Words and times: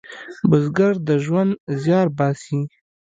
بزګر 0.49 0.93
د 1.07 1.09
ژوند 1.23 1.51
زیار 1.81 2.07
باسي 2.17 2.61